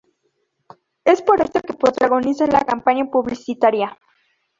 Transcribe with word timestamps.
Es 1.05 1.21
por 1.21 1.41
eso 1.41 1.61
que 1.61 1.75
protagoniza 1.75 2.47
la 2.47 2.63
campaña 2.63 3.05
publicitaria. 3.11 3.99